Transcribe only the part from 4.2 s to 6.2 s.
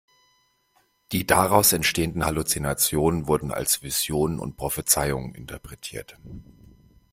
und Prophezeiungen interpretiert.